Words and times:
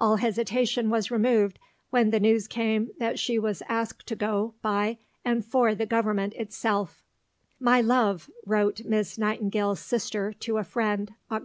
All 0.00 0.16
hesitation 0.16 0.90
was 0.90 1.12
removed 1.12 1.60
when 1.90 2.10
the 2.10 2.18
news 2.18 2.48
came 2.48 2.90
that 2.98 3.20
she 3.20 3.38
was 3.38 3.62
asked 3.68 4.04
to 4.08 4.16
go 4.16 4.54
by 4.62 4.98
and 5.24 5.44
for 5.44 5.76
the 5.76 5.86
Government 5.86 6.34
itself: 6.34 7.04
"MY 7.60 7.80
LOVE," 7.80 8.28
wrote 8.44 8.84
Miss 8.84 9.16
Nightingale's 9.16 9.78
sister 9.78 10.32
to 10.40 10.56
a 10.58 10.64
friend 10.64 11.14
(Oct. 11.30 11.38